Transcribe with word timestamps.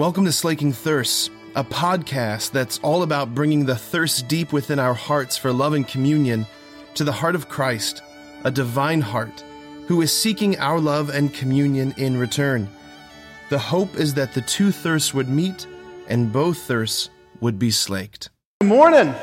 Welcome 0.00 0.24
to 0.24 0.32
Slaking 0.32 0.72
Thirst, 0.72 1.30
a 1.54 1.62
podcast 1.62 2.52
that's 2.52 2.78
all 2.78 3.02
about 3.02 3.34
bringing 3.34 3.66
the 3.66 3.76
thirst 3.76 4.28
deep 4.28 4.50
within 4.50 4.78
our 4.78 4.94
hearts 4.94 5.36
for 5.36 5.52
love 5.52 5.74
and 5.74 5.86
communion 5.86 6.46
to 6.94 7.04
the 7.04 7.12
heart 7.12 7.34
of 7.34 7.50
Christ, 7.50 8.02
a 8.44 8.50
divine 8.50 9.02
heart, 9.02 9.44
who 9.88 10.00
is 10.00 10.10
seeking 10.10 10.58
our 10.58 10.80
love 10.80 11.10
and 11.10 11.34
communion 11.34 11.92
in 11.98 12.16
return. 12.16 12.66
The 13.50 13.58
hope 13.58 13.94
is 13.96 14.14
that 14.14 14.32
the 14.32 14.40
two 14.40 14.72
thirsts 14.72 15.12
would 15.12 15.28
meet 15.28 15.66
and 16.08 16.32
both 16.32 16.56
thirsts 16.56 17.10
would 17.42 17.58
be 17.58 17.70
slaked. 17.70 18.30
Good 18.62 18.70
morning. 18.70 19.14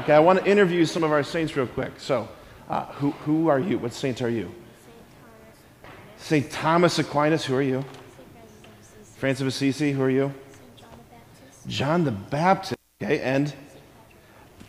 Okay, 0.00 0.12
I 0.12 0.18
want 0.18 0.40
to 0.40 0.44
interview 0.44 0.84
some 0.84 1.02
of 1.02 1.12
our 1.12 1.22
saints 1.22 1.56
real 1.56 1.66
quick. 1.66 1.92
So, 1.96 2.28
uh, 2.68 2.84
who, 2.92 3.12
who 3.12 3.48
are 3.48 3.58
you? 3.58 3.78
What 3.78 3.94
saint 3.94 4.20
are 4.20 4.28
you? 4.28 4.54
St. 6.18 6.50
Thomas 6.50 6.98
Aquinas, 6.98 7.46
who 7.46 7.54
are 7.54 7.62
you? 7.62 7.82
Francis 9.20 9.42
of 9.42 9.48
Assisi, 9.48 9.92
who 9.92 10.00
are 10.00 10.08
you? 10.08 10.32
John 10.78 10.88
the 10.88 10.96
Baptist. 11.10 11.68
John 11.68 12.04
the 12.04 12.10
Baptist. 12.10 12.74
Okay, 13.02 13.20
and 13.20 13.54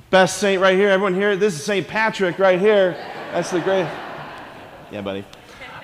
best 0.10 0.40
saint 0.40 0.62
right 0.62 0.76
here. 0.76 0.90
Everyone 0.90 1.14
here? 1.14 1.38
This 1.38 1.54
is 1.54 1.64
St. 1.64 1.88
Patrick 1.88 2.38
right 2.38 2.60
here. 2.60 2.98
That's 3.32 3.50
the 3.50 3.62
great. 3.62 3.88
Yeah, 4.92 5.00
buddy. 5.06 5.24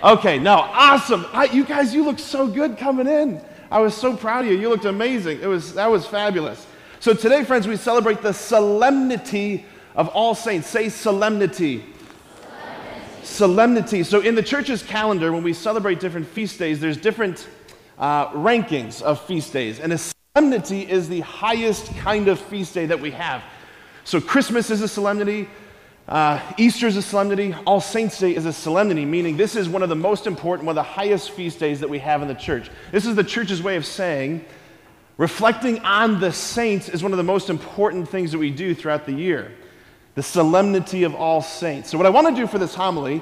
Okay, 0.03 0.37
now, 0.37 0.59
awesome. 0.73 1.25
I, 1.31 1.45
you 1.45 1.63
guys, 1.63 1.93
you 1.93 2.03
look 2.03 2.19
so 2.19 2.45
good 2.45 2.77
coming 2.77 3.07
in. 3.07 3.39
I 3.71 3.79
was 3.79 3.95
so 3.95 4.17
proud 4.17 4.43
of 4.43 4.51
you. 4.51 4.57
You 4.57 4.67
looked 4.67 4.83
amazing. 4.83 5.39
It 5.41 5.47
was, 5.47 5.75
that 5.75 5.89
was 5.89 6.05
fabulous. 6.05 6.67
So 6.99 7.13
today, 7.13 7.45
friends, 7.45 7.69
we 7.69 7.77
celebrate 7.77 8.21
the 8.21 8.33
solemnity 8.33 9.63
of 9.95 10.09
all 10.09 10.35
saints. 10.35 10.67
Say 10.67 10.89
solemnity. 10.89 11.85
Solemnity. 12.43 13.23
solemnity. 13.23 14.03
So 14.03 14.19
in 14.19 14.35
the 14.35 14.43
church's 14.43 14.83
calendar, 14.83 15.31
when 15.31 15.43
we 15.43 15.53
celebrate 15.53 16.01
different 16.01 16.27
feast 16.27 16.59
days, 16.59 16.81
there's 16.81 16.97
different 16.97 17.47
uh, 17.97 18.29
rankings 18.29 19.01
of 19.01 19.21
feast 19.21 19.53
days. 19.53 19.79
And 19.79 19.93
a 19.93 19.99
solemnity 20.35 20.89
is 20.89 21.09
the 21.09 21.21
highest 21.21 21.95
kind 21.97 22.27
of 22.27 22.39
feast 22.39 22.73
day 22.73 22.85
that 22.85 22.99
we 22.99 23.11
have. 23.11 23.43
So 24.03 24.21
Christmas 24.21 24.69
is 24.69 24.81
a 24.81 24.87
solemnity. 24.87 25.49
Uh, 26.07 26.39
Easter 26.57 26.87
is 26.87 26.95
a 26.95 27.01
solemnity. 27.01 27.53
All 27.65 27.81
Saints' 27.81 28.19
Day 28.19 28.33
is 28.33 28.45
a 28.45 28.53
solemnity, 28.53 29.03
meaning 29.03 29.35
this 29.35 29.55
is 29.55 29.67
one 29.67 29.83
of 29.83 29.89
the 29.89 29.95
most 29.95 30.25
important, 30.25 30.65
one 30.65 30.77
of 30.77 30.83
the 30.83 30.89
highest 30.89 31.31
feast 31.31 31.59
days 31.59 31.81
that 31.81 31.89
we 31.89 31.99
have 31.99 32.21
in 32.21 32.29
the 32.29 32.33
church. 32.33 32.69
This 32.91 33.05
is 33.05 33.15
the 33.15 33.23
church's 33.23 33.61
way 33.61 33.75
of 33.75 33.85
saying 33.85 34.45
reflecting 35.17 35.79
on 35.79 36.19
the 36.19 36.31
saints 36.31 36.87
is 36.87 37.03
one 37.03 37.11
of 37.11 37.17
the 37.17 37.23
most 37.23 37.49
important 37.49 38.07
things 38.07 38.31
that 38.31 38.37
we 38.37 38.51
do 38.51 38.73
throughout 38.73 39.05
the 39.05 39.11
year. 39.11 39.51
The 40.15 40.23
solemnity 40.23 41.03
of 41.03 41.13
all 41.13 41.41
saints. 41.41 41.89
So, 41.89 41.97
what 41.97 42.07
I 42.07 42.09
want 42.09 42.27
to 42.27 42.35
do 42.35 42.47
for 42.47 42.57
this 42.57 42.73
homily, 42.73 43.21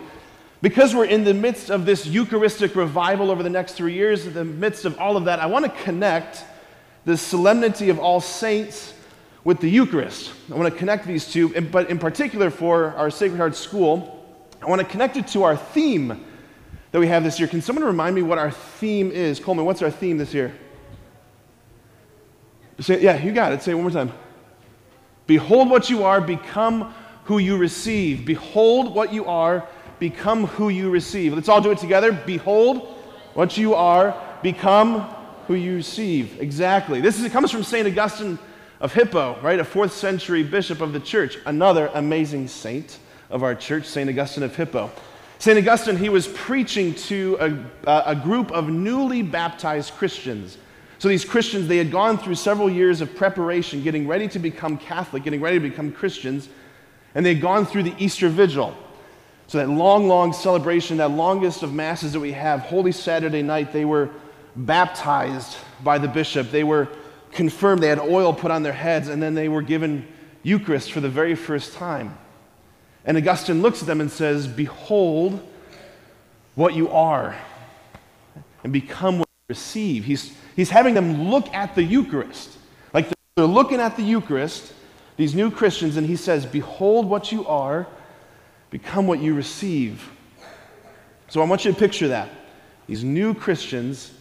because 0.66 0.96
we're 0.96 1.06
in 1.06 1.24
the 1.24 1.34
midst 1.36 1.70
of 1.70 1.86
this 1.86 2.08
Eucharistic 2.08 2.76
revival 2.76 3.30
over 3.30 3.44
the 3.44 3.50
next 3.52 3.74
three 3.74 3.94
years, 3.94 4.26
in 4.26 4.34
the 4.34 4.44
midst 4.44 4.84
of 4.84 4.98
all 4.98 5.16
of 5.16 5.26
that, 5.26 5.40
I 5.40 5.46
want 5.46 5.64
to 5.64 5.84
connect 5.84 6.44
the 7.06 7.16
solemnity 7.18 7.92
of 7.92 8.00
all 8.00 8.20
saints 8.20 8.96
with 9.44 9.60
the 9.60 9.70
Eucharist. 9.70 10.32
I 10.52 10.56
want 10.56 10.74
to 10.74 10.76
connect 10.76 11.06
these 11.06 11.32
two, 11.32 11.50
but 11.62 11.92
in 11.92 12.00
particular 12.00 12.50
for 12.50 12.96
our 12.96 13.12
Sacred 13.12 13.38
Heart 13.38 13.56
School, 13.56 14.26
I 14.60 14.66
want 14.66 14.82
to 14.82 14.88
connect 14.88 15.18
it 15.18 15.28
to 15.28 15.44
our 15.44 15.56
theme 15.56 16.26
that 16.92 17.00
we 17.00 17.06
have 17.10 17.24
this 17.24 17.40
year. 17.40 17.48
Can 17.48 17.62
someone 17.62 17.86
remind 17.86 18.16
me 18.16 18.24
what 18.24 18.40
our 18.40 18.50
theme 18.50 19.12
is? 19.12 19.40
Coleman, 19.40 19.66
what's 19.66 19.84
our 19.84 19.92
theme 19.92 20.18
this 20.18 20.34
year? 20.34 20.52
Say, 22.80 23.04
yeah, 23.04 23.24
you 23.24 23.34
got 23.34 23.54
it. 23.54 23.62
Say 23.62 23.70
it 23.70 23.76
one 23.76 23.84
more 23.84 23.92
time. 23.92 24.12
Behold 25.28 25.70
what 25.70 25.92
you 25.92 26.06
are, 26.06 26.20
become 26.20 26.92
who 27.26 27.38
you 27.38 27.56
receive. 27.56 28.26
Behold 28.26 28.96
what 28.96 29.14
you 29.14 29.26
are, 29.26 29.68
become 30.00 30.48
who 30.48 30.70
you 30.70 30.90
receive. 30.90 31.34
Let's 31.34 31.50
all 31.50 31.62
do 31.62 31.72
it 31.72 31.78
together. 31.78 32.12
Behold 32.12 32.96
what 33.34 33.58
you 33.58 33.74
are, 33.74 34.16
become 34.42 35.02
who 35.48 35.56
you 35.56 35.76
receive. 35.76 36.42
Exactly. 36.42 37.02
This 37.02 37.20
is, 37.20 37.26
it 37.26 37.32
comes 37.32 37.52
from 37.52 37.64
St. 37.64 37.88
Augustine 37.88 38.40
of 38.80 38.94
Hippo, 38.94 39.40
right? 39.42 39.60
A 39.60 39.64
fourth 39.64 39.94
century 39.94 40.44
bishop 40.44 40.82
of 40.82 40.94
the 40.94 41.00
church, 41.00 41.38
another 41.46 41.90
amazing 41.94 42.48
saint 42.48 43.00
of 43.30 43.44
our 43.44 43.56
church, 43.56 43.86
St. 43.86 44.10
Augustine 44.10 44.44
of 44.44 44.56
Hippo. 44.56 44.92
St. 45.40 45.58
Augustine, 45.58 45.98
he 45.98 46.10
was 46.10 46.28
preaching 46.28 46.94
to 46.94 47.68
a, 47.86 48.04
a 48.12 48.16
group 48.16 48.52
of 48.52 48.70
newly 48.70 49.22
baptized 49.22 49.94
Christians. 49.94 50.58
So 50.98 51.10
these 51.10 51.26
Christians, 51.26 51.68
they 51.68 51.78
had 51.78 51.92
gone 51.92 52.18
through 52.18 52.36
several 52.36 52.70
years 52.70 53.02
of 53.02 53.16
preparation, 53.16 53.84
getting 53.84 54.08
ready 54.08 54.28
to 54.30 54.40
become 54.40 54.78
Catholic, 54.78 55.24
getting 55.24 55.42
ready 55.42 55.60
to 55.60 55.70
become 55.70 55.92
Christians, 55.92 56.48
and 57.14 57.26
they'd 57.26 57.42
gone 57.42 57.66
through 57.66 57.84
the 57.84 57.94
Easter 57.98 58.30
Vigil. 58.30 58.76
So 59.48 59.60
that 59.60 59.70
long, 59.70 60.08
long 60.08 60.34
celebration, 60.34 60.98
that 60.98 61.12
longest 61.12 61.62
of 61.62 61.74
masses 61.74 62.14
that 62.14 62.20
we 62.20 62.32
have, 62.32 62.62
Holy 62.62 62.92
Saturday 62.92 63.44
night, 63.44 63.72
they 63.72 63.86
were 63.86 64.10
baptized 64.56 65.58
by 65.84 65.98
the 65.98 66.08
bishop. 66.08 66.50
They 66.50 66.64
were 66.64 66.88
confirmed, 67.32 67.84
they 67.84 67.90
had 67.90 68.00
oil 68.00 68.34
put 68.34 68.50
on 68.50 68.64
their 68.64 68.74
heads, 68.74 69.08
and 69.08 69.22
then 69.22 69.36
they 69.36 69.50
were 69.50 69.62
given 69.62 70.08
Eucharist 70.42 70.92
for 70.92 71.00
the 71.02 71.10
very 71.10 71.36
first 71.36 71.74
time. 71.74 72.18
And 73.06 73.18
Augustine 73.18 73.62
looks 73.62 73.82
at 73.82 73.88
them 73.88 74.02
and 74.02 74.12
says, 74.12 74.48
Behold 74.48 75.48
what 76.56 76.74
you 76.74 76.90
are, 76.90 77.36
and 78.64 78.74
become 78.74 79.20
what 79.20 79.28
you 79.28 79.54
receive. 79.54 80.06
He's, 80.06 80.36
he's 80.56 80.70
having 80.72 80.96
them 80.96 81.30
look 81.30 81.54
at 81.54 81.76
the 81.76 81.84
Eucharist. 81.84 82.58
Like 82.94 83.10
they're 83.36 83.46
looking 83.46 83.80
at 83.80 83.96
the 83.96 84.04
Eucharist, 84.04 84.74
these 85.18 85.36
new 85.36 85.52
Christians, 85.52 85.98
and 85.98 86.08
he 86.08 86.16
says, 86.16 86.46
Behold 86.46 87.08
what 87.08 87.32
you 87.32 87.46
are, 87.46 87.86
become 88.76 89.08
what 89.08 89.22
you 89.22 89.34
receive. 89.34 90.12
So 91.30 91.42
I 91.42 91.46
want 91.46 91.64
you 91.64 91.72
to 91.72 91.80
picture 91.80 92.10
that. 92.10 92.30
These 92.88 93.06
new 93.06 93.34
Christians 93.34 94.12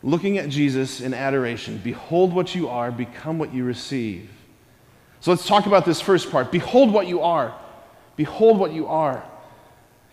looking 0.00 0.38
at 0.38 0.48
Jesus 0.48 1.00
in 1.00 1.12
adoration. 1.12 1.80
Behold 1.82 2.32
what 2.32 2.54
you 2.54 2.68
are, 2.68 2.92
become 2.92 3.36
what 3.36 3.52
you 3.52 3.64
receive. 3.64 4.30
So 5.18 5.32
let's 5.32 5.44
talk 5.44 5.66
about 5.66 5.84
this 5.84 6.00
first 6.00 6.30
part. 6.30 6.52
Behold 6.52 6.92
what 6.92 7.08
you 7.08 7.22
are. 7.22 7.52
Behold 8.14 8.60
what 8.60 8.72
you 8.72 8.86
are. 8.86 9.24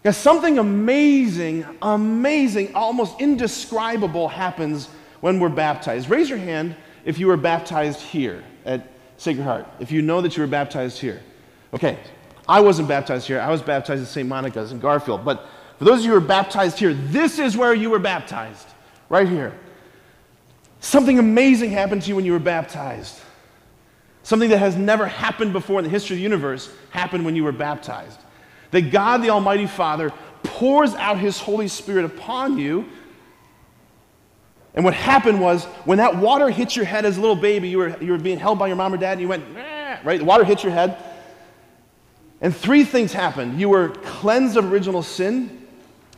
Because 0.02 0.18
something 0.18 0.58
amazing, 0.58 1.64
amazing, 1.84 2.74
almost 2.74 3.22
indescribable 3.22 4.28
happens 4.28 4.90
when 5.20 5.40
we're 5.40 5.50
baptized. 5.50 6.10
Raise 6.10 6.30
your 6.30 6.40
hand 6.40 6.76
if 7.06 7.20
you 7.20 7.28
were 7.28 7.38
baptized 7.38 8.00
here 8.00 8.44
at 8.66 8.88
Sacred 9.18 9.44
Heart, 9.44 9.68
if 9.80 9.92
you 9.92 10.02
know 10.02 10.20
that 10.22 10.36
you 10.36 10.42
were 10.42 10.48
baptized 10.48 10.98
here. 10.98 11.22
Okay, 11.76 12.00
I 12.51 12.59
wasn't 12.59 12.89
baptized 12.89 13.28
here. 13.28 13.39
I 13.39 13.50
was 13.50 13.62
baptized 13.62 14.01
at 14.01 14.09
St. 14.09 14.28
Monica's 14.28 14.73
in 14.73 14.79
Garfield. 14.81 15.23
But 15.23 15.47
for 15.79 15.85
those 15.85 16.00
of 16.00 16.06
you 16.06 16.12
who 16.12 16.17
are 16.17 16.19
baptized 16.19 16.78
here, 16.78 16.94
this 16.94 17.39
is 17.39 17.56
where 17.56 17.73
you 17.73 17.89
were 17.89 17.97
baptized, 17.97 18.67
right 19.07 19.25
here. 19.25 19.57
Something 20.81 21.17
amazing 21.17 21.72
happened 21.72 22.01
to 22.01 22.09
you 22.09 22.16
when 22.17 22.25
you 22.25 22.34
were 22.34 22.39
baptized. 22.39 23.22
Something 24.23 24.50
that 24.50 24.57
has 24.57 24.75
never 24.75 25.06
happened 25.06 25.53
before 25.53 25.79
in 25.79 25.85
the 25.85 25.89
history 25.89 26.16
of 26.16 26.17
the 26.17 26.23
universe 26.23 26.69
happened 26.89 27.23
when 27.23 27.38
you 27.38 27.45
were 27.45 27.53
baptized. 27.53 28.19
That 28.72 28.91
God, 28.91 29.23
the 29.23 29.29
Almighty 29.29 29.66
Father, 29.66 30.12
pours 30.44 30.94
out 30.95 31.19
His 31.19 31.39
Holy 31.39 31.69
Spirit 31.69 32.03
upon 32.03 32.57
you. 32.57 32.85
And 34.73 34.83
what 34.83 34.94
happened 34.94 35.39
was, 35.39 35.63
when 35.85 36.00
that 36.00 36.18
water 36.18 36.50
hit 36.50 36.75
your 36.75 36.83
head 36.83 37.06
as 37.06 37.18
a 37.18 37.22
little 37.22 37.33
baby, 37.38 37.69
you 37.69 37.78
were, 37.78 37.97
you 38.03 38.12
were 38.12 38.18
being 38.18 38.39
held 38.39 38.59
by 38.59 38.68
your 38.68 38.75
mom 38.75 38.94
or 38.94 38.97
dad, 38.97 39.13
and 39.13 39.22
you 39.22 39.29
went, 39.29 39.45
right? 40.03 40.19
The 40.19 40.25
water 40.25 40.44
hit 40.44 40.66
your 40.66 40.73
head. 40.73 40.97
And 42.41 42.56
three 42.56 42.84
things 42.84 43.13
happened. 43.13 43.59
You 43.59 43.69
were 43.69 43.90
cleansed 43.90 44.57
of 44.57 44.72
original 44.72 45.03
sin, 45.03 45.68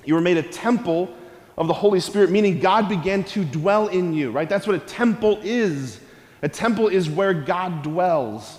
you 0.06 0.16
were 0.16 0.22
made 0.22 0.38
a 0.38 0.44
temple 0.44 1.14
of 1.58 1.68
the 1.68 1.74
Holy 1.74 2.00
Spirit, 2.00 2.32
meaning 2.32 2.60
God 2.60 2.90
began 2.90 3.24
to 3.26 3.46
dwell 3.46 3.88
in 3.88 4.14
you, 4.14 4.32
right? 4.32 4.50
That's 4.50 4.66
what 4.66 4.76
a 4.76 4.80
temple 4.80 5.40
is. 5.44 6.00
A 6.42 6.50
temple 6.50 6.88
is 6.88 7.10
where 7.10 7.34
God 7.34 7.84
dwells. 7.84 8.58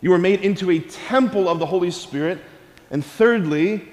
You 0.00 0.10
were 0.10 0.18
made 0.18 0.40
into 0.42 0.70
a 0.70 0.78
temple 0.78 1.48
of 1.48 1.58
the 1.58 1.66
Holy 1.66 1.90
Spirit. 1.90 2.38
And 2.90 3.04
thirdly, 3.04 3.88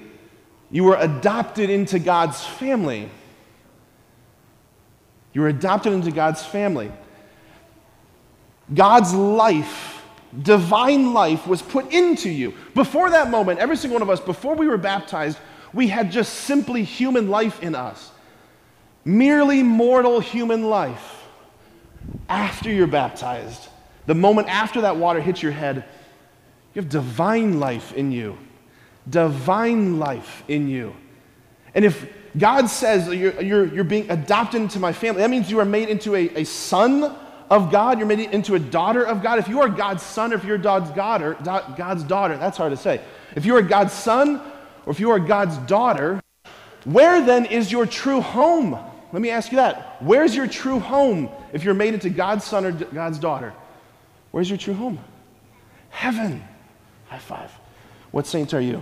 you 0.69 0.83
were 0.83 0.97
adopted 0.97 1.69
into 1.69 1.99
God's 1.99 2.43
family. 2.43 3.09
You 5.33 5.41
were 5.41 5.47
adopted 5.47 5.93
into 5.93 6.11
God's 6.11 6.43
family. 6.45 6.91
God's 8.73 9.13
life, 9.13 9.82
divine 10.41 11.13
life, 11.13 11.45
was 11.45 11.61
put 11.61 11.93
into 11.93 12.29
you. 12.29 12.53
Before 12.73 13.09
that 13.09 13.29
moment, 13.29 13.59
every 13.59 13.77
single 13.77 13.95
one 13.95 14.01
of 14.01 14.09
us, 14.09 14.19
before 14.19 14.55
we 14.55 14.67
were 14.67 14.77
baptized, 14.77 15.37
we 15.73 15.87
had 15.87 16.11
just 16.11 16.33
simply 16.33 16.83
human 16.83 17.29
life 17.29 17.61
in 17.61 17.75
us 17.75 18.11
merely 19.05 19.63
mortal 19.63 20.19
human 20.19 20.69
life 20.69 21.23
after 22.29 22.71
you're 22.71 22.87
baptized, 22.87 23.67
the 24.05 24.15
moment 24.15 24.47
after 24.49 24.81
that 24.81 24.97
water 24.97 25.21
hits 25.21 25.41
your 25.41 25.51
head, 25.51 25.85
you 26.73 26.81
have 26.81 26.89
divine 26.89 27.59
life 27.59 27.93
in 27.93 28.11
you. 28.11 28.37
Divine 29.09 29.99
life 29.99 30.43
in 30.47 30.67
you. 30.67 30.95
And 31.75 31.85
if 31.85 32.07
God 32.37 32.67
says 32.67 33.07
you're, 33.07 33.41
you're, 33.41 33.65
you're 33.65 33.83
being 33.83 34.09
adopted 34.09 34.61
into 34.61 34.79
my 34.79 34.91
family, 34.91 35.21
that 35.21 35.29
means 35.29 35.51
you 35.51 35.59
are 35.59 35.65
made 35.65 35.89
into 35.89 36.15
a, 36.15 36.29
a 36.35 36.43
son 36.45 37.15
of 37.53 37.71
God, 37.71 37.99
you're 37.99 38.07
made 38.07 38.19
into 38.19 38.55
a 38.55 38.59
daughter 38.59 39.03
of 39.03 39.21
God. 39.21 39.37
If 39.37 39.47
you 39.47 39.61
are 39.61 39.69
God's 39.69 40.01
son 40.01 40.33
or 40.33 40.37
if 40.37 40.43
you're 40.43 40.57
God's 40.57 40.89
daughter, 40.89 41.37
God's 41.43 42.03
daughter, 42.03 42.35
that's 42.35 42.57
hard 42.57 42.71
to 42.71 42.77
say. 42.77 42.99
If 43.35 43.45
you 43.45 43.55
are 43.55 43.61
God's 43.61 43.93
son 43.93 44.41
or 44.87 44.91
if 44.91 44.99
you 44.99 45.11
are 45.11 45.19
God's 45.19 45.55
daughter, 45.59 46.19
where 46.83 47.23
then 47.23 47.45
is 47.45 47.71
your 47.71 47.85
true 47.85 48.21
home? 48.21 48.75
Let 49.11 49.21
me 49.21 49.29
ask 49.29 49.51
you 49.51 49.57
that. 49.57 50.01
Where's 50.01 50.35
your 50.35 50.47
true 50.47 50.79
home 50.79 51.29
if 51.53 51.63
you're 51.63 51.75
made 51.75 51.93
into 51.93 52.09
God's 52.09 52.43
son 52.43 52.65
or 52.65 52.71
God's 52.71 53.19
daughter? 53.19 53.53
Where's 54.31 54.49
your 54.49 54.57
true 54.57 54.73
home? 54.73 54.97
Heaven. 55.91 56.43
High 57.05 57.19
five. 57.19 57.51
What 58.09 58.25
saint 58.25 58.55
are 58.55 58.61
you? 58.61 58.81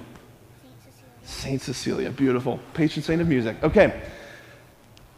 Saint 1.24 1.62
Cecilia. 1.62 2.10
Beautiful. 2.10 2.58
Patron 2.74 3.04
saint 3.04 3.20
of 3.20 3.28
music. 3.28 3.62
Okay. 3.64 4.02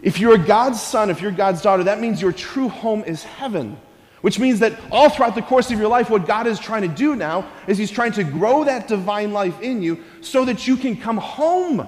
If 0.03 0.19
you're 0.19 0.37
God's 0.37 0.81
son, 0.81 1.09
if 1.09 1.21
you're 1.21 1.31
God's 1.31 1.61
daughter, 1.61 1.85
that 1.85 1.99
means 1.99 2.21
your 2.21 2.33
true 2.33 2.69
home 2.69 3.03
is 3.05 3.23
heaven. 3.23 3.77
Which 4.21 4.37
means 4.37 4.59
that 4.59 4.79
all 4.91 5.09
throughout 5.09 5.35
the 5.35 5.41
course 5.41 5.71
of 5.71 5.79
your 5.79 5.87
life, 5.87 6.09
what 6.09 6.27
God 6.27 6.45
is 6.45 6.59
trying 6.59 6.83
to 6.83 6.87
do 6.87 7.15
now 7.15 7.49
is 7.67 7.77
He's 7.77 7.91
trying 7.91 8.11
to 8.13 8.23
grow 8.23 8.63
that 8.65 8.87
divine 8.87 9.33
life 9.33 9.59
in 9.61 9.81
you 9.81 10.03
so 10.21 10.45
that 10.45 10.67
you 10.67 10.77
can 10.77 10.95
come 10.95 11.17
home. 11.17 11.87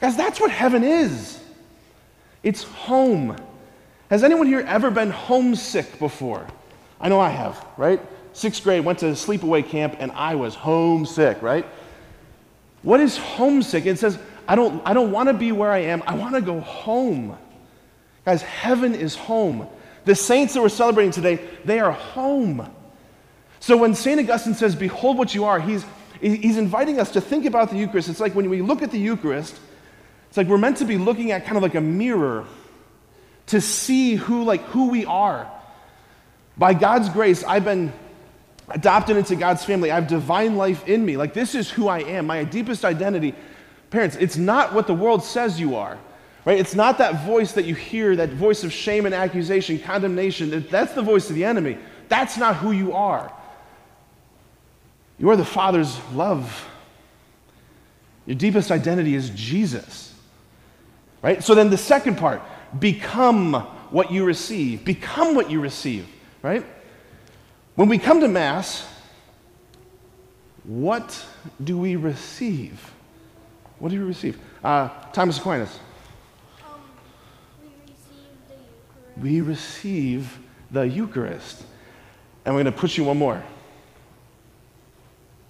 Guys, 0.00 0.16
that's 0.16 0.40
what 0.40 0.50
heaven 0.50 0.84
is 0.84 1.40
it's 2.42 2.64
home. 2.64 3.36
Has 4.10 4.24
anyone 4.24 4.46
here 4.46 4.60
ever 4.60 4.90
been 4.90 5.10
homesick 5.10 5.98
before? 5.98 6.46
I 7.00 7.08
know 7.08 7.20
I 7.20 7.28
have, 7.28 7.64
right? 7.76 8.00
Sixth 8.32 8.62
grade, 8.62 8.84
went 8.84 8.98
to 9.00 9.06
sleepaway 9.06 9.66
camp, 9.66 9.96
and 9.98 10.10
I 10.12 10.34
was 10.34 10.54
homesick, 10.54 11.40
right? 11.40 11.66
What 12.82 13.00
is 13.00 13.16
homesick? 13.16 13.86
It 13.86 13.98
says, 13.98 14.18
I 14.46 14.54
don't, 14.54 14.86
I 14.86 14.92
don't 14.94 15.12
want 15.12 15.28
to 15.28 15.34
be 15.34 15.52
where 15.52 15.70
I 15.70 15.78
am. 15.78 16.02
I 16.06 16.14
want 16.14 16.34
to 16.34 16.40
go 16.40 16.60
home. 16.60 17.36
Guys, 18.24 18.42
heaven 18.42 18.94
is 18.94 19.14
home. 19.14 19.68
The 20.04 20.14
saints 20.14 20.54
that 20.54 20.62
we're 20.62 20.68
celebrating 20.68 21.12
today, 21.12 21.40
they 21.64 21.80
are 21.80 21.92
home. 21.92 22.68
So 23.60 23.76
when 23.76 23.94
St. 23.94 24.18
Augustine 24.20 24.54
says, 24.54 24.74
Behold 24.74 25.16
what 25.16 25.34
you 25.34 25.44
are, 25.44 25.60
he's, 25.60 25.84
he's 26.20 26.56
inviting 26.56 26.98
us 26.98 27.12
to 27.12 27.20
think 27.20 27.46
about 27.46 27.70
the 27.70 27.76
Eucharist. 27.76 28.08
It's 28.08 28.20
like 28.20 28.34
when 28.34 28.50
we 28.50 28.62
look 28.62 28.82
at 28.82 28.90
the 28.90 28.98
Eucharist, 28.98 29.58
it's 30.28 30.36
like 30.36 30.48
we're 30.48 30.58
meant 30.58 30.78
to 30.78 30.84
be 30.84 30.98
looking 30.98 31.30
at 31.30 31.44
kind 31.44 31.56
of 31.56 31.62
like 31.62 31.74
a 31.74 31.80
mirror 31.80 32.46
to 33.46 33.60
see 33.60 34.14
who, 34.14 34.44
like, 34.44 34.62
who 34.62 34.88
we 34.88 35.04
are. 35.04 35.50
By 36.56 36.74
God's 36.74 37.08
grace, 37.08 37.44
I've 37.44 37.64
been 37.64 37.92
adopted 38.68 39.16
into 39.16 39.36
God's 39.36 39.64
family. 39.64 39.90
I 39.90 39.96
have 39.96 40.08
divine 40.08 40.56
life 40.56 40.88
in 40.88 41.04
me. 41.04 41.16
Like, 41.16 41.34
this 41.34 41.54
is 41.54 41.70
who 41.70 41.88
I 41.88 42.00
am, 42.00 42.26
my 42.26 42.44
deepest 42.44 42.84
identity. 42.84 43.34
Parents, 43.92 44.16
it's 44.16 44.38
not 44.38 44.72
what 44.72 44.86
the 44.86 44.94
world 44.94 45.22
says 45.22 45.60
you 45.60 45.76
are. 45.76 45.98
Right? 46.46 46.58
It's 46.58 46.74
not 46.74 46.96
that 46.96 47.26
voice 47.26 47.52
that 47.52 47.66
you 47.66 47.74
hear, 47.74 48.16
that 48.16 48.30
voice 48.30 48.64
of 48.64 48.72
shame 48.72 49.04
and 49.04 49.14
accusation, 49.14 49.78
condemnation. 49.78 50.66
That's 50.70 50.94
the 50.94 51.02
voice 51.02 51.28
of 51.28 51.36
the 51.36 51.44
enemy. 51.44 51.76
That's 52.08 52.38
not 52.38 52.56
who 52.56 52.72
you 52.72 52.94
are. 52.94 53.30
You 55.18 55.28
are 55.28 55.36
the 55.36 55.44
Father's 55.44 56.00
love. 56.14 56.68
Your 58.24 58.34
deepest 58.34 58.70
identity 58.70 59.14
is 59.14 59.28
Jesus. 59.30 60.14
Right? 61.20 61.44
So 61.44 61.54
then 61.54 61.68
the 61.68 61.76
second 61.76 62.16
part 62.16 62.40
become 62.80 63.52
what 63.90 64.10
you 64.10 64.24
receive. 64.24 64.86
Become 64.86 65.34
what 65.34 65.50
you 65.50 65.60
receive. 65.60 66.08
Right? 66.40 66.64
When 67.74 67.90
we 67.90 67.98
come 67.98 68.20
to 68.20 68.28
Mass, 68.28 68.88
what 70.64 71.26
do 71.62 71.76
we 71.76 71.96
receive? 71.96 72.90
What 73.82 73.90
do 73.90 73.98
we 73.98 74.06
receive? 74.06 74.38
Uh, 74.62 74.90
Thomas 75.12 75.38
Aquinas. 75.38 75.80
we 79.20 79.40
receive 79.40 80.38
the 80.70 80.82
Eucharist. 80.82 81.64
And 82.44 82.54
we're 82.54 82.62
going 82.62 82.72
to 82.72 82.80
push 82.80 82.96
you 82.96 83.02
one 83.02 83.18
more. 83.18 83.42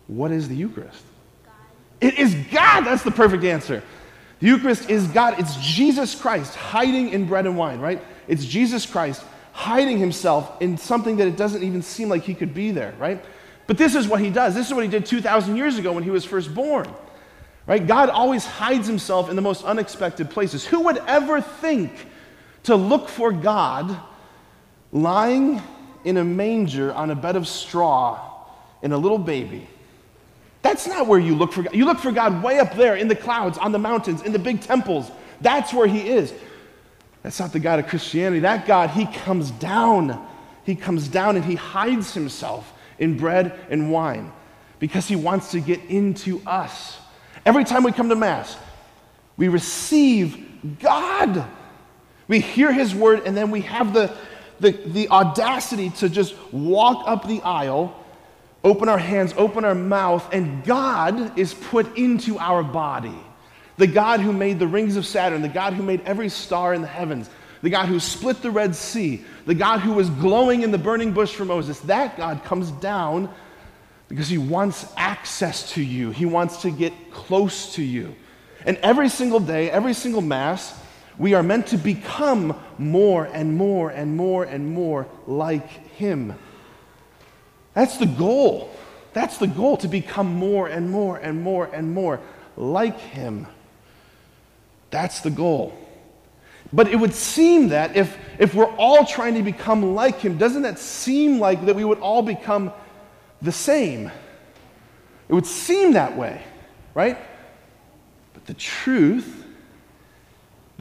What 0.07 0.31
is 0.31 0.49
the 0.49 0.57
Eucharist? 0.57 1.05
God. 1.45 1.53
It 2.01 2.19
is 2.19 2.35
God. 2.51 2.85
That's 2.85 3.03
the 3.03 3.11
perfect 3.11 3.45
answer. 3.45 3.83
The 4.41 4.47
Eucharist 4.47 4.89
is 4.89 5.07
God. 5.09 5.39
It's 5.39 5.55
Jesus 5.57 6.19
Christ 6.19 6.55
hiding 6.55 7.11
in 7.11 7.27
bread 7.27 7.45
and 7.45 7.59
wine, 7.59 7.81
right? 7.81 8.03
It's 8.29 8.47
Jesus 8.47 8.87
Christ 8.87 9.23
hiding 9.53 9.99
himself 9.99 10.63
in 10.63 10.79
something 10.79 11.19
that 11.19 11.29
it 11.29 11.37
doesn't 11.37 11.63
even 11.63 11.83
seem 11.83 12.09
like 12.09 12.23
he 12.23 12.33
could 12.33 12.55
be 12.55 12.71
there, 12.71 12.95
right? 12.99 13.23
But 13.67 13.77
this 13.77 13.95
is 13.95 14.09
what 14.09 14.23
he 14.23 14.31
does. 14.31 14.55
This 14.55 14.69
is 14.69 14.73
what 14.73 14.85
he 14.85 14.91
did 14.91 15.05
2,000 15.05 15.55
years 15.55 15.77
ago 15.77 15.93
when 15.93 16.03
he 16.03 16.09
was 16.09 16.25
first 16.25 16.55
born, 16.55 16.89
right? 17.67 17.87
God 17.87 18.09
always 18.09 18.45
hides 18.45 18.87
himself 18.87 19.31
in 19.31 19.37
the 19.37 19.43
most 19.43 19.65
unexpected 19.65 20.31
places. 20.31 20.65
Who 20.67 20.81
would 20.81 20.99
ever 21.07 21.41
think 21.41 21.93
to 22.65 22.77
look 22.77 23.09
for 23.09 23.33
God 23.33 23.99
lying 24.93 25.61
in 26.05 26.17
a 26.17 26.25
manger 26.25 26.93
on 26.93 27.11
a 27.11 27.15
bed 27.15 27.37
of 27.37 27.49
straw 27.49 28.21
in 28.83 28.93
a 28.93 28.99
little 28.99 29.19
baby. 29.19 29.67
That's 30.63 30.87
not 30.87 31.07
where 31.07 31.19
you 31.19 31.35
look 31.35 31.53
for 31.53 31.63
God. 31.63 31.75
You 31.75 31.85
look 31.85 31.99
for 31.99 32.13
God 32.13 32.43
way 32.43 32.59
up 32.59 32.75
there 32.75 32.97
in 32.97 33.09
the 33.09 33.17
clouds, 33.17 33.59
on 33.59 33.73
the 33.73 33.79
mountains, 33.79 34.23
in 34.23 34.33
the 34.33 34.39
big 34.39 34.61
temples. 34.61 35.11
That's 35.41 35.73
where 35.73 35.87
He 35.87 36.09
is. 36.09 36.33
That's 37.23 37.39
not 37.39 37.53
the 37.53 37.61
God 37.61 37.79
of 37.79 37.89
Christianity. 37.89 38.41
That 38.41 38.67
God, 38.67 38.91
He 38.91 39.07
comes 39.07 39.51
down. 39.53 40.25
He 40.65 40.75
comes 40.75 41.09
down 41.09 41.37
and 41.37 41.45
He 41.45 41.57
hides 41.57 42.15
Himself 42.15 42.73
in 42.99 43.17
bread 43.17 43.59
and 43.71 43.91
wine 43.91 44.33
because 44.79 45.09
He 45.09 45.17
wants 45.17 45.51
to 45.53 45.61
get 45.61 45.81
into 45.87 46.41
us. 46.47 46.99
Every 47.45 47.65
time 47.65 47.83
we 47.83 47.93
come 47.93 48.09
to 48.09 48.17
Mass, 48.17 48.57
we 49.37 49.49
receive 49.49 50.79
God. 50.81 51.45
We 52.29 52.41
hear 52.41 52.73
his 52.73 52.95
word, 52.95 53.23
and 53.27 53.37
then 53.37 53.51
we 53.51 53.63
have 53.63 53.93
the, 53.93 54.15
the, 54.61 54.71
the 54.71 55.09
audacity 55.09 55.91
to 55.91 56.09
just 56.09 56.35
walk 56.53 57.03
up 57.07 57.27
the 57.27 57.43
aisle, 57.43 57.97
open 58.63 58.89
our 58.89 58.99
hands, 58.99 59.35
open 59.37 59.65
our 59.65 59.75
mouth, 59.75 60.33
and 60.33 60.65
God 60.65 61.37
is 61.39 61.53
put 61.53 61.97
into 61.97 62.39
our 62.39 62.63
body. 62.63 63.19
The 63.77 63.89
God 63.89 64.21
who 64.21 64.33
made 64.33 64.59
the 64.59 64.69
rings 64.69 64.97
of 64.97 65.07
Saturn, 65.07 65.43
the 65.43 65.49
God 65.49 65.73
who 65.73 65.83
made 65.83 66.03
every 66.03 66.29
star 66.29 66.75
in 66.75 66.83
the 66.83 66.89
heavens, 66.89 67.29
the 67.63 67.71
God 67.71 67.87
who 67.87 67.99
split 67.99 68.43
the 68.43 68.51
Red 68.51 68.77
Sea, 68.77 69.25
the 69.47 69.55
God 69.55 69.81
who 69.81 69.95
was 69.95 70.11
glowing 70.11 70.63
in 70.63 70.71
the 70.71 70.79
burning 70.79 71.13
bush 71.13 71.33
for 71.33 71.45
Moses, 71.45 71.81
that 71.81 72.17
God 72.17 72.45
comes 72.45 72.71
down 72.73 73.33
because 74.13 74.29
he 74.29 74.37
wants 74.37 74.85
access 74.99 75.73
to 75.73 75.83
you. 75.83 76.11
He 76.11 76.27
wants 76.27 76.61
to 76.63 76.71
get 76.71 76.93
close 77.11 77.77
to 77.77 77.83
you. 77.83 78.15
And 78.67 78.77
every 78.83 79.09
single 79.09 79.41
day, 79.41 79.71
every 79.71 79.95
single 79.95 80.21
Mass, 80.21 80.79
we 81.17 81.33
are 81.33 81.43
meant 81.43 81.69
to 81.69 81.79
become 81.79 82.61
more 82.77 83.25
and 83.25 83.57
more 83.57 83.89
and 83.89 84.15
more 84.15 84.45
and 84.45 84.71
more 84.71 85.07
like 85.27 85.67
Him. 85.97 86.35
That's 87.73 87.97
the 87.97 88.05
goal. 88.05 88.71
That's 89.15 89.39
the 89.39 89.47
goal 89.47 89.79
to 89.79 89.89
become 89.89 90.35
more 90.35 90.69
and 90.69 90.91
more 90.91 91.17
and 91.17 91.43
more 91.43 91.71
and 91.73 91.95
more 91.95 92.21
like 92.55 93.01
Him. 93.01 93.47
That's 94.91 95.21
the 95.21 95.31
goal. 95.31 95.73
But 96.71 96.89
it 96.89 96.97
would 96.97 97.15
seem 97.15 97.69
that 97.71 97.97
if, 97.97 98.15
if 98.39 98.53
we're 98.53 98.77
all 98.77 99.07
trying 99.07 99.37
to 99.37 99.43
become 99.43 99.95
like 99.95 100.21
Him, 100.21 100.37
doesn't 100.37 100.63
that 100.63 100.79
seem 100.79 101.39
like 101.39 101.65
that 101.65 101.75
we 101.75 101.85
would 101.85 102.01
all 102.01 102.21
become 102.21 102.75
the 103.43 103.53
same? 103.53 104.11
It 105.29 105.35
would 105.35 105.47
seem 105.47 105.93
that 105.93 106.17
way, 106.17 106.43
right? 106.95 107.19
But 108.33 108.47
the 108.47 108.55
truth 108.55 109.43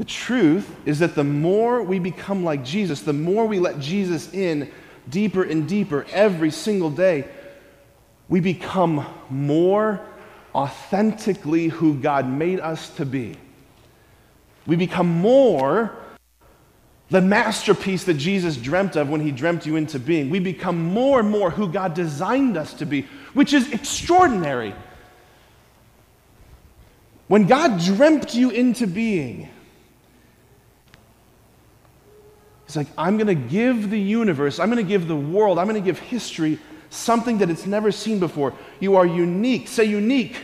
the 0.02 0.06
truth 0.06 0.76
is 0.84 0.98
that 0.98 1.14
the 1.14 1.24
more 1.24 1.84
we 1.84 2.00
become 2.00 2.44
like 2.44 2.66
Jesus, 2.66 3.02
the 3.02 3.14
more 3.14 3.46
we 3.46 3.60
let 3.60 3.78
Jesus 3.78 4.34
in 4.34 4.72
deeper 5.08 5.44
and 5.44 5.68
deeper 5.68 6.08
every 6.12 6.50
single 6.50 6.90
day, 6.90 7.28
we 8.28 8.40
become 8.40 9.06
more 9.30 10.02
authentically 10.56 11.68
who 11.68 11.94
God 11.94 12.28
made 12.28 12.60
us 12.60 12.90
to 12.96 13.06
be. 13.06 13.38
We 14.66 14.76
become 14.76 15.08
more 15.08 15.96
the 17.12 17.22
masterpiece 17.22 18.06
that 18.06 18.14
Jesus 18.14 18.56
dreamt 18.56 18.96
of 18.96 19.10
when 19.10 19.20
he 19.20 19.32
dreamt 19.32 19.66
you 19.66 19.76
into 19.76 20.00
being. 20.00 20.30
We 20.30 20.40
become 20.40 20.82
more 20.82 21.20
and 21.20 21.30
more 21.30 21.52
who 21.52 21.68
God 21.68 21.94
designed 21.94 22.56
us 22.56 22.74
to 22.76 22.86
be, 22.86 23.06
which 23.34 23.54
is 23.54 23.70
extraordinary. 23.74 24.74
When 27.28 27.48
God 27.48 27.82
dreamt 27.82 28.34
you 28.34 28.50
into 28.50 28.88
being, 28.88 29.50
He's 32.66 32.78
like, 32.78 32.88
I'm 32.98 33.18
going 33.18 33.28
to 33.28 33.36
give 33.36 33.90
the 33.90 34.00
universe, 34.00 34.58
I'm 34.58 34.72
going 34.72 34.84
to 34.84 34.90
give 34.90 35.10
the 35.10 35.16
world, 35.16 35.60
I'm 35.60 35.68
going 35.68 35.82
to 35.82 35.86
give 35.86 36.00
history 36.00 36.58
something 36.90 37.40
that 37.40 37.50
it's 37.50 37.66
never 37.66 37.92
seen 37.92 38.20
before. 38.20 38.54
You 38.80 38.96
are 38.96 39.06
unique. 39.06 39.68
Say 39.68 39.84
unique. 39.84 40.38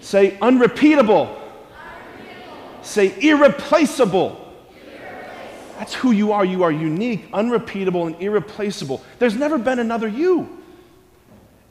Say 0.00 0.36
unrepeatable. 0.40 1.26
unrepeatable. 1.26 2.82
Say 2.82 3.14
irreplaceable. 3.20 4.45
That's 5.78 5.94
who 5.94 6.10
you 6.10 6.32
are. 6.32 6.44
You 6.44 6.62
are 6.62 6.72
unique, 6.72 7.28
unrepeatable, 7.32 8.06
and 8.06 8.20
irreplaceable. 8.20 9.02
There's 9.18 9.36
never 9.36 9.58
been 9.58 9.78
another 9.78 10.08
you. 10.08 10.62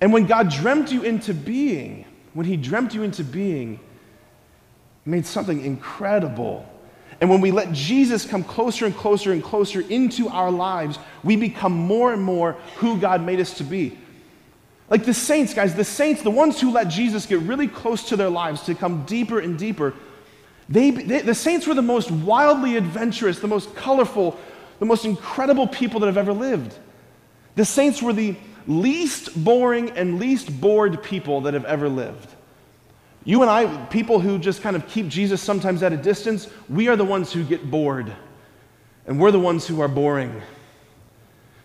And 0.02 0.12
when 0.14 0.26
God 0.26 0.50
dreamt 0.50 0.92
you 0.92 1.04
into 1.04 1.34
being, 1.34 2.06
when 2.34 2.46
He 2.46 2.58
dreamt 2.58 2.94
you 2.94 3.04
into 3.04 3.24
being, 3.24 3.80
He 5.04 5.10
made 5.10 5.26
something 5.26 5.64
incredible 5.64 6.70
and 7.22 7.30
when 7.30 7.42
we 7.42 7.52
let 7.52 7.72
Jesus 7.72 8.26
come 8.26 8.44
closer 8.44 8.86
and 8.86 8.96
closer 8.96 9.32
and 9.32 9.44
closer 9.44 9.82
into 9.82 10.28
our 10.28 10.52
lives, 10.52 11.00
we 11.24 11.36
become 11.36 11.72
more 11.72 12.14
and 12.14 12.22
more 12.22 12.54
who 12.78 13.00
God 13.00 13.22
made 13.22 13.40
us 13.40 13.58
to 13.58 13.64
be. 13.64 13.98
Like 14.90 15.06
the 15.06 15.14
saints, 15.14 15.54
guys, 15.54 15.74
the 15.74 15.84
saints, 15.84 16.22
the 16.22 16.30
ones 16.30 16.60
who 16.60 16.72
let 16.72 16.90
Jesus 16.90 17.26
get 17.26 17.40
really 17.40 17.68
close 17.68 18.10
to 18.10 18.16
their 18.16 18.30
lives, 18.30 18.64
to 18.64 18.76
come 18.76 19.06
deeper 19.06 19.40
and 19.40 19.58
deeper, 19.58 19.94
They, 20.68 20.92
they, 20.92 21.22
the 21.22 21.36
saints 21.36 21.68
were 21.68 21.74
the 21.74 21.82
most 21.82 22.10
wildly 22.10 22.76
adventurous, 22.76 23.40
the 23.40 23.48
most 23.48 23.76
colorful, 23.76 24.40
the 24.80 24.86
most 24.86 25.06
incredible 25.06 25.68
people 25.68 26.00
that 26.00 26.08
have 26.08 26.18
ever 26.18 26.34
lived. 26.34 26.78
The 27.56 27.66
saints 27.66 28.02
were 28.02 28.14
the 28.14 28.36
least 28.68 29.44
boring 29.44 29.92
and 29.92 30.20
least 30.20 30.60
bored 30.60 31.04
people 31.04 31.42
that 31.42 31.54
have 31.54 31.66
ever 31.66 31.88
lived. 31.88 32.30
You 33.24 33.42
and 33.42 33.50
I, 33.50 33.86
people 33.88 34.20
who 34.20 34.38
just 34.38 34.62
kind 34.62 34.76
of 34.76 34.88
keep 34.88 35.08
Jesus 35.08 35.42
sometimes 35.42 35.82
at 35.82 35.94
a 35.94 35.98
distance, 35.98 36.48
we 36.70 36.88
are 36.88 36.96
the 36.96 37.06
ones 37.06 37.32
who 37.34 37.44
get 37.44 37.70
bored. 37.70 38.14
And 39.08 39.20
we're 39.20 39.32
the 39.32 39.40
ones 39.40 39.68
who 39.68 39.82
are 39.82 39.88
boring. 39.88 40.42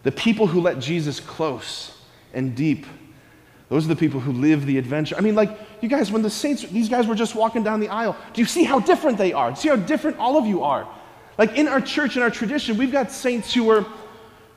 The 0.03 0.13
people 0.13 0.47
who 0.47 0.61
let 0.61 0.79
Jesus 0.79 1.21
close 1.21 1.97
and 2.33 2.55
deep, 2.55 2.87
those 3.71 3.85
are 3.85 3.89
the 3.89 3.97
people 3.97 4.19
who 4.19 4.33
live 4.33 4.67
the 4.67 4.79
adventure. 4.79 5.15
I 5.17 5.21
mean, 5.21 5.37
like, 5.37 5.57
you 5.81 5.89
guys, 5.89 6.11
when 6.11 6.23
the 6.23 6.29
saints, 6.29 6.63
these 6.63 6.89
guys 6.89 7.07
were 7.07 7.15
just 7.15 7.37
walking 7.37 7.63
down 7.63 7.79
the 7.79 7.89
aisle, 7.89 8.17
do 8.35 8.41
you 8.41 8.47
see 8.47 8.65
how 8.65 8.81
different 8.81 9.17
they 9.17 9.33
are? 9.33 9.55
See 9.55 9.69
how 9.69 9.77
different 9.77 10.19
all 10.19 10.37
of 10.37 10.45
you 10.45 10.65
are? 10.65 10.89
Like, 11.39 11.57
in 11.57 11.69
our 11.69 11.81
church, 11.81 12.17
in 12.17 12.23
our 12.23 12.31
tradition, 12.31 12.77
we've 12.77 12.91
got 12.91 13.13
saints 13.13 13.55
who 13.55 13.65
were, 13.65 13.87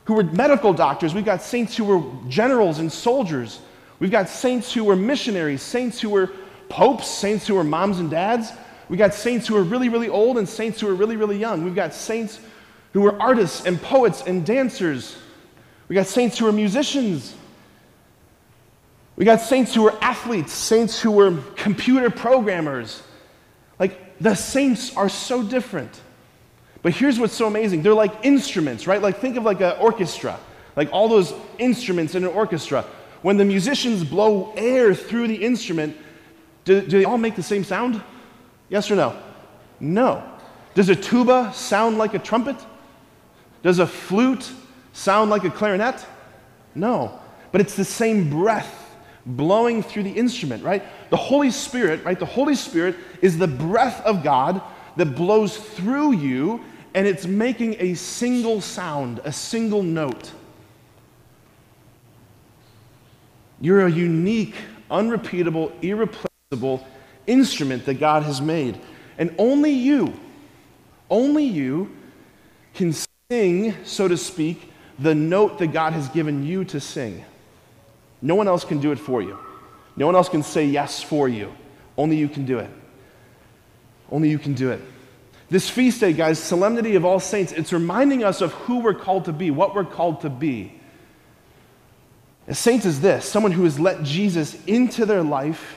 who 0.04 0.14
were 0.14 0.24
medical 0.24 0.72
doctors, 0.72 1.14
we've 1.14 1.24
got 1.24 1.42
saints 1.42 1.76
who 1.76 1.84
were 1.84 2.02
generals 2.28 2.80
and 2.80 2.92
soldiers, 2.92 3.60
we've 4.00 4.10
got 4.10 4.28
saints 4.28 4.72
who 4.72 4.82
were 4.82 4.96
missionaries, 4.96 5.62
saints 5.62 6.00
who 6.00 6.10
were 6.10 6.30
popes, 6.68 7.06
saints 7.06 7.46
who 7.46 7.54
were 7.54 7.64
moms 7.64 8.00
and 8.00 8.10
dads. 8.10 8.50
We 8.88 8.96
got 8.96 9.14
saints 9.14 9.46
who 9.46 9.56
are 9.56 9.62
really, 9.62 9.88
really 9.88 10.08
old 10.08 10.38
and 10.38 10.48
saints 10.48 10.80
who 10.80 10.88
are 10.88 10.94
really, 10.94 11.16
really 11.16 11.38
young. 11.38 11.64
We've 11.64 11.74
got 11.74 11.94
saints 11.94 12.40
who 12.92 13.06
are 13.06 13.20
artists 13.22 13.64
and 13.64 13.80
poets 13.80 14.24
and 14.26 14.44
dancers. 14.44 15.16
We 15.88 15.94
got 15.94 16.06
saints 16.06 16.36
who 16.36 16.48
are 16.48 16.52
musicians. 16.52 17.36
We 19.16 19.24
got 19.24 19.40
saints 19.40 19.74
who 19.74 19.82
were 19.82 19.96
athletes, 20.00 20.52
saints 20.52 21.00
who 21.00 21.12
were 21.12 21.38
computer 21.56 22.10
programmers. 22.10 23.02
Like 23.78 24.18
the 24.18 24.34
saints 24.34 24.96
are 24.96 25.08
so 25.08 25.42
different. 25.42 26.00
But 26.82 26.92
here's 26.94 27.18
what's 27.18 27.34
so 27.34 27.46
amazing 27.46 27.82
they're 27.82 27.94
like 27.94 28.12
instruments, 28.24 28.86
right? 28.86 29.00
Like 29.00 29.18
think 29.18 29.36
of 29.36 29.44
like 29.44 29.60
an 29.60 29.76
orchestra, 29.78 30.38
like 30.76 30.92
all 30.92 31.08
those 31.08 31.32
instruments 31.58 32.14
in 32.14 32.24
an 32.24 32.30
orchestra. 32.30 32.84
When 33.22 33.36
the 33.36 33.44
musicians 33.44 34.04
blow 34.04 34.52
air 34.54 34.94
through 34.94 35.28
the 35.28 35.36
instrument, 35.36 35.96
do, 36.64 36.82
do 36.82 36.98
they 36.98 37.04
all 37.04 37.16
make 37.16 37.36
the 37.36 37.42
same 37.42 37.64
sound? 37.64 38.02
Yes 38.68 38.90
or 38.90 38.96
no? 38.96 39.18
No. 39.80 40.22
Does 40.74 40.88
a 40.88 40.96
tuba 40.96 41.52
sound 41.54 41.98
like 41.98 42.14
a 42.14 42.18
trumpet? 42.18 42.56
Does 43.62 43.78
a 43.78 43.86
flute 43.86 44.50
sound 44.92 45.30
like 45.30 45.44
a 45.44 45.50
clarinet? 45.50 46.04
No. 46.74 47.18
But 47.50 47.60
it's 47.60 47.76
the 47.76 47.84
same 47.84 48.28
breath 48.28 48.83
blowing 49.26 49.82
through 49.82 50.02
the 50.02 50.12
instrument, 50.12 50.62
right? 50.62 50.82
The 51.10 51.16
Holy 51.16 51.50
Spirit, 51.50 52.04
right? 52.04 52.18
The 52.18 52.26
Holy 52.26 52.54
Spirit 52.54 52.96
is 53.22 53.38
the 53.38 53.48
breath 53.48 54.04
of 54.04 54.22
God 54.22 54.62
that 54.96 55.16
blows 55.16 55.56
through 55.56 56.12
you 56.12 56.64
and 56.94 57.06
it's 57.06 57.26
making 57.26 57.76
a 57.80 57.94
single 57.94 58.60
sound, 58.60 59.20
a 59.24 59.32
single 59.32 59.82
note. 59.82 60.30
You're 63.60 63.86
a 63.86 63.90
unique, 63.90 64.54
unrepeatable, 64.90 65.72
irreplaceable 65.82 66.86
instrument 67.26 67.86
that 67.86 67.94
God 67.94 68.22
has 68.22 68.40
made. 68.40 68.78
And 69.18 69.34
only 69.38 69.72
you, 69.72 70.14
only 71.10 71.44
you 71.44 71.90
can 72.74 72.94
sing, 73.30 73.74
so 73.84 74.06
to 74.06 74.16
speak, 74.16 74.70
the 74.98 75.14
note 75.14 75.58
that 75.58 75.68
God 75.68 75.94
has 75.94 76.08
given 76.08 76.44
you 76.46 76.64
to 76.66 76.78
sing. 76.78 77.24
No 78.24 78.34
one 78.34 78.48
else 78.48 78.64
can 78.64 78.80
do 78.80 78.90
it 78.90 78.98
for 78.98 79.20
you. 79.20 79.38
No 79.96 80.06
one 80.06 80.16
else 80.16 80.30
can 80.30 80.42
say 80.42 80.64
yes 80.64 81.02
for 81.02 81.28
you. 81.28 81.54
Only 81.98 82.16
you 82.16 82.26
can 82.26 82.46
do 82.46 82.58
it. 82.58 82.70
Only 84.10 84.30
you 84.30 84.38
can 84.38 84.54
do 84.54 84.70
it. 84.70 84.80
This 85.50 85.68
feast 85.68 86.00
day, 86.00 86.14
guys, 86.14 86.38
Solemnity 86.38 86.94
of 86.94 87.04
All 87.04 87.20
Saints, 87.20 87.52
it's 87.52 87.70
reminding 87.70 88.24
us 88.24 88.40
of 88.40 88.52
who 88.52 88.78
we're 88.78 88.94
called 88.94 89.26
to 89.26 89.32
be, 89.32 89.50
what 89.50 89.74
we're 89.74 89.84
called 89.84 90.22
to 90.22 90.30
be. 90.30 90.72
A 92.48 92.54
saint 92.54 92.86
is 92.86 93.02
this 93.02 93.26
someone 93.26 93.52
who 93.52 93.64
has 93.64 93.78
let 93.78 94.02
Jesus 94.02 94.56
into 94.64 95.04
their 95.04 95.22
life, 95.22 95.76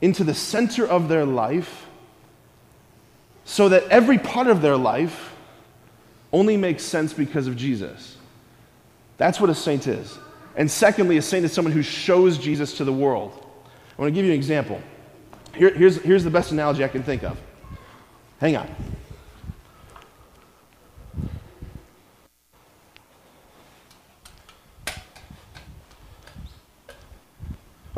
into 0.00 0.24
the 0.24 0.34
center 0.34 0.84
of 0.84 1.08
their 1.08 1.24
life, 1.24 1.86
so 3.44 3.68
that 3.68 3.84
every 3.90 4.18
part 4.18 4.48
of 4.48 4.60
their 4.60 4.76
life 4.76 5.32
only 6.32 6.56
makes 6.56 6.82
sense 6.82 7.12
because 7.12 7.46
of 7.46 7.56
Jesus. 7.56 8.16
That's 9.18 9.40
what 9.40 9.50
a 9.50 9.54
saint 9.54 9.86
is. 9.86 10.18
And 10.56 10.70
secondly, 10.70 11.18
a 11.18 11.22
saint 11.22 11.44
is 11.44 11.52
someone 11.52 11.72
who 11.72 11.82
shows 11.82 12.38
Jesus 12.38 12.78
to 12.78 12.84
the 12.84 12.92
world. 12.92 13.46
I 13.96 14.00
want 14.00 14.08
to 14.08 14.14
give 14.14 14.24
you 14.24 14.32
an 14.32 14.38
example. 14.38 14.80
Here, 15.54 15.72
here's, 15.72 15.96
here's 16.02 16.24
the 16.24 16.30
best 16.30 16.50
analogy 16.50 16.82
I 16.82 16.88
can 16.88 17.02
think 17.02 17.22
of. 17.22 17.38
Hang 18.40 18.56
on. 18.56 18.74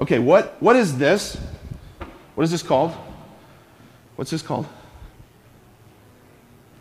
Okay, 0.00 0.19
what, 0.19 0.57
what 0.61 0.77
is 0.77 0.99
this? 0.99 1.37
What 2.35 2.45
is 2.45 2.50
this 2.50 2.62
called? 2.62 2.93
What's 4.17 4.31
this 4.31 4.43
called? 4.43 4.67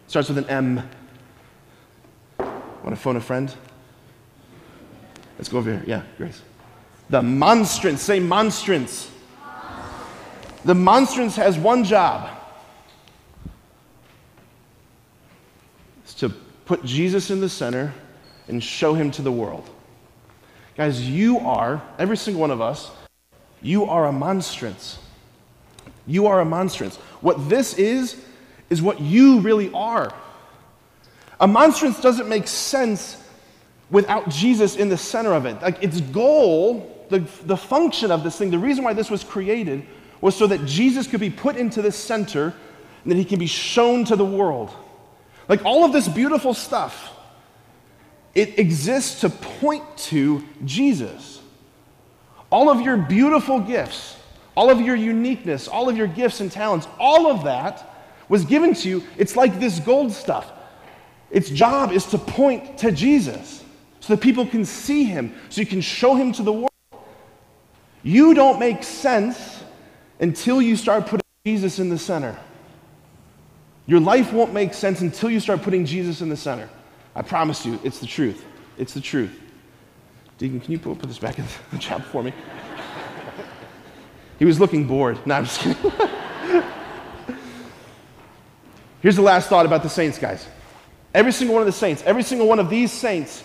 Starts 0.08 0.30
with 0.30 0.38
an 0.38 0.50
M. 0.50 0.90
Want 2.40 2.90
to 2.90 2.96
phone 2.96 3.16
a 3.16 3.22
friend? 3.22 3.54
Let's 5.38 5.50
go 5.50 5.60
over 5.60 5.72
here. 5.72 5.84
Yeah, 5.86 6.04
Grace. 6.18 6.42
The 7.10 7.22
monstrance. 7.22 8.02
Say 8.02 8.20
monstrance. 8.20 9.10
The 10.66 10.76
monstrance 10.76 11.36
has 11.36 11.58
one 11.58 11.84
job. 11.84 12.30
It's 16.04 16.14
to 16.16 16.30
put 16.66 16.84
Jesus 16.84 17.30
in 17.30 17.40
the 17.40 17.50
center 17.50 17.94
and 18.48 18.64
show 18.64 18.94
him 18.94 19.12
to 19.12 19.22
the 19.22 19.32
world. 19.32 19.70
Guys, 20.76 21.08
you 21.08 21.40
are, 21.40 21.82
every 21.98 22.18
single 22.18 22.42
one 22.42 22.52
of 22.52 22.62
us, 22.62 22.92
you 23.62 23.86
are 23.86 24.06
a 24.06 24.12
monstrance. 24.12 25.00
You 26.06 26.28
are 26.28 26.40
a 26.40 26.46
monstrance. 26.46 26.98
What 27.22 27.50
this 27.50 27.74
is, 27.76 28.22
is 28.70 28.82
what 28.82 29.00
you 29.02 29.40
really 29.40 29.72
are. 29.74 30.14
A 31.40 31.48
monstrance 31.48 32.02
doesn't 32.02 32.28
make 32.28 32.48
sense 32.48 33.22
without 33.90 34.30
Jesus 34.30 34.76
in 34.76 34.90
the 34.90 34.98
center 34.98 35.34
of 35.34 35.46
it. 35.46 35.62
Like 35.62 35.84
its 35.84 36.02
goal, 36.02 37.06
the, 37.10 37.20
the 37.46 37.58
function 37.58 38.12
of 38.12 38.24
this 38.24 38.38
thing, 38.38 38.52
the 38.52 38.60
reason 38.60 38.84
why 38.84 38.94
this 38.94 39.10
was 39.10 39.24
created 39.24 39.86
was 40.20 40.36
so 40.36 40.48
that 40.48 40.66
Jesus 40.66 41.08
could 41.08 41.20
be 41.20 41.30
put 41.30 41.56
into 41.56 41.82
the 41.82 41.92
center 41.92 42.54
and 43.04 43.12
that 43.12 43.18
he 43.18 43.26
can 43.26 43.40
be 43.40 43.48
shown 43.48 44.04
to 44.06 44.16
the 44.16 44.26
world. 44.26 44.72
Like 45.48 45.64
all 45.64 45.86
of 45.86 45.94
this 45.94 46.08
beautiful 46.08 46.54
stuff, 46.54 47.14
it 48.36 48.60
exists 48.60 49.22
to 49.22 49.30
point 49.30 49.84
to 49.98 50.44
Jesus. 50.66 51.42
All 52.50 52.70
of 52.70 52.82
your 52.82 52.98
beautiful 52.98 53.60
gifts, 53.60 54.18
all 54.56 54.70
of 54.70 54.82
your 54.82 54.96
uniqueness, 54.96 55.68
all 55.68 55.88
of 55.90 55.96
your 55.96 56.08
gifts 56.08 56.42
and 56.42 56.52
talents, 56.52 56.88
all 57.00 57.28
of 57.28 57.46
that 57.46 57.94
was 58.28 58.44
given 58.44 58.74
to 58.74 58.90
you. 58.90 59.04
It's 59.18 59.36
like 59.36 59.60
this 59.60 59.80
gold 59.80 60.12
stuff. 60.12 60.52
Its 61.30 61.50
job 61.50 61.92
is 61.92 62.06
to 62.08 62.18
point 62.18 62.78
to 62.80 62.92
Jesus 62.92 63.64
so 64.08 64.16
that 64.16 64.22
people 64.22 64.46
can 64.46 64.64
see 64.64 65.04
him, 65.04 65.36
so 65.50 65.60
you 65.60 65.68
can 65.68 65.82
show 65.82 66.16
him 66.16 66.32
to 66.32 66.42
the 66.42 66.54
world. 66.54 66.72
You 68.04 68.34
don't 68.34 68.58
make 68.58 68.82
sense 68.82 69.62
until 70.22 70.62
you 70.62 70.78
start 70.78 71.08
putting 71.08 71.26
Jesus 71.46 71.78
in 71.80 71.90
the 71.90 71.98
center. 71.98 72.40
Your 73.86 74.00
life 74.00 74.32
won't 74.32 74.54
make 74.54 74.74
sense 74.74 75.02
until 75.02 75.30
you 75.30 75.42
start 75.42 75.62
putting 75.62 75.86
Jesus 75.86 76.22
in 76.22 76.30
the 76.30 76.38
center. 76.38 76.70
I 77.18 77.22
promise 77.22 77.66
you, 77.66 77.82
it's 77.84 78.00
the 78.00 78.06
truth. 78.06 78.46
It's 78.78 78.94
the 78.94 79.02
truth. 79.02 79.38
Deacon, 80.38 80.62
can 80.62 80.72
you 80.72 80.80
put, 80.80 81.02
this 81.02 81.20
back 81.20 81.38
in 81.38 81.44
the 81.74 81.78
chapel 81.78 82.06
for 82.06 82.24
me? 82.24 82.32
he 84.40 84.46
was 84.46 84.58
looking 84.58 84.88
bored. 84.88 85.20
No, 85.28 85.36
I'm 85.36 85.44
just 85.44 85.60
kidding. 85.60 85.92
Here's 89.02 89.18
the 89.18 89.22
last 89.22 89.50
thought 89.50 89.66
about 89.66 89.84
the 89.84 89.90
saints, 89.90 90.18
guys. 90.18 90.48
Every 91.14 91.34
single 91.34 91.56
one 91.56 91.62
of 91.62 91.68
the 91.68 91.74
saints, 91.74 92.04
every 92.06 92.24
single 92.24 92.48
one 92.48 92.60
of 92.60 92.70
these 92.70 92.94
saints 92.94 93.44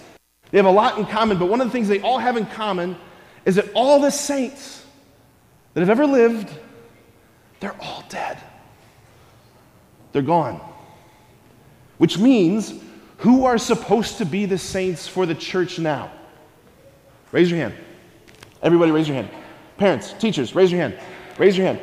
they 0.52 0.58
have 0.58 0.66
a 0.66 0.70
lot 0.70 0.98
in 0.98 1.06
common, 1.06 1.38
but 1.38 1.46
one 1.46 1.60
of 1.60 1.66
the 1.66 1.72
things 1.72 1.88
they 1.88 2.00
all 2.02 2.18
have 2.18 2.36
in 2.36 2.44
common 2.46 2.94
is 3.46 3.56
that 3.56 3.72
all 3.74 4.00
the 4.00 4.10
saints 4.10 4.84
that 5.72 5.80
have 5.80 5.90
ever 5.90 6.06
lived, 6.06 6.50
they're 7.58 7.74
all 7.80 8.04
dead. 8.10 8.38
They're 10.12 10.20
gone. 10.20 10.60
Which 11.96 12.18
means, 12.18 12.74
who 13.18 13.46
are 13.46 13.56
supposed 13.56 14.18
to 14.18 14.26
be 14.26 14.44
the 14.44 14.58
saints 14.58 15.08
for 15.08 15.24
the 15.24 15.34
church 15.34 15.78
now? 15.78 16.12
Raise 17.32 17.50
your 17.50 17.58
hand. 17.58 17.74
Everybody, 18.62 18.90
raise 18.90 19.08
your 19.08 19.16
hand. 19.16 19.30
Parents, 19.78 20.12
teachers, 20.18 20.54
raise 20.54 20.70
your 20.70 20.82
hand. 20.82 20.98
Raise 21.38 21.56
your 21.56 21.66
hand. 21.66 21.80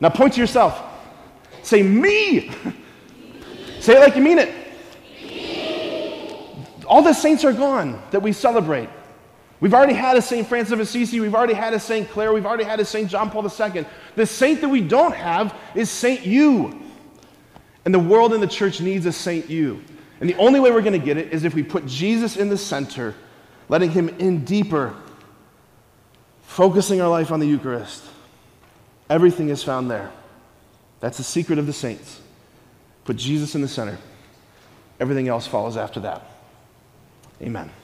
Now 0.00 0.08
point 0.08 0.34
to 0.34 0.40
yourself. 0.40 0.82
Say, 1.62 1.80
me. 1.82 2.50
Say 3.80 3.96
it 3.96 4.00
like 4.00 4.16
you 4.16 4.22
mean 4.22 4.40
it 4.40 4.59
all 6.90 7.02
the 7.02 7.12
saints 7.12 7.44
are 7.44 7.52
gone 7.52 8.02
that 8.10 8.20
we 8.20 8.32
celebrate. 8.32 8.88
We've 9.60 9.74
already 9.74 9.94
had 9.94 10.16
a 10.16 10.22
St. 10.22 10.46
Francis 10.46 10.72
of 10.72 10.80
Assisi, 10.80 11.20
we've 11.20 11.36
already 11.36 11.54
had 11.54 11.72
a 11.72 11.78
St. 11.78 12.10
Clare, 12.10 12.32
we've 12.32 12.46
already 12.46 12.64
had 12.64 12.80
a 12.80 12.84
St. 12.84 13.08
John 13.08 13.30
Paul 13.30 13.44
II. 13.44 13.86
The 14.16 14.26
saint 14.26 14.60
that 14.60 14.68
we 14.68 14.80
don't 14.80 15.14
have 15.14 15.54
is 15.76 15.88
St. 15.88 16.26
You. 16.26 16.82
And 17.84 17.94
the 17.94 18.00
world 18.00 18.32
and 18.34 18.42
the 18.42 18.48
church 18.48 18.80
needs 18.80 19.06
a 19.06 19.12
Saint 19.12 19.48
you. 19.48 19.84
And 20.20 20.28
the 20.28 20.34
only 20.34 20.58
way 20.58 20.70
we're 20.70 20.82
going 20.82 20.98
to 20.98 21.04
get 21.04 21.16
it 21.16 21.32
is 21.32 21.44
if 21.44 21.54
we 21.54 21.62
put 21.62 21.86
Jesus 21.86 22.36
in 22.36 22.48
the 22.48 22.58
center, 22.58 23.14
letting 23.68 23.90
him 23.90 24.08
in 24.08 24.44
deeper, 24.44 24.94
focusing 26.42 27.00
our 27.00 27.08
life 27.08 27.30
on 27.30 27.38
the 27.38 27.46
Eucharist. 27.46 28.02
Everything 29.08 29.48
is 29.48 29.62
found 29.62 29.90
there. 29.90 30.10
That's 30.98 31.18
the 31.18 31.24
secret 31.24 31.58
of 31.58 31.66
the 31.66 31.72
saints. 31.72 32.20
Put 33.04 33.16
Jesus 33.16 33.54
in 33.54 33.62
the 33.62 33.68
center. 33.68 33.96
Everything 34.98 35.28
else 35.28 35.46
follows 35.46 35.76
after 35.76 36.00
that. 36.00 36.39
Amen. 37.42 37.79